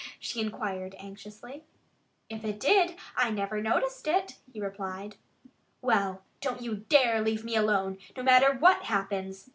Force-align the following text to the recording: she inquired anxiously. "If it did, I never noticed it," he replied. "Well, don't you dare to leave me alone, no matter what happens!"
she 0.19 0.41
inquired 0.41 0.95
anxiously. 0.97 1.63
"If 2.27 2.43
it 2.43 2.59
did, 2.59 2.95
I 3.15 3.29
never 3.29 3.61
noticed 3.61 4.07
it," 4.07 4.39
he 4.51 4.59
replied. 4.59 5.17
"Well, 5.79 6.23
don't 6.41 6.63
you 6.63 6.77
dare 6.77 7.17
to 7.19 7.23
leave 7.23 7.45
me 7.45 7.55
alone, 7.55 7.99
no 8.17 8.23
matter 8.23 8.51
what 8.51 8.85
happens!" 8.85 9.49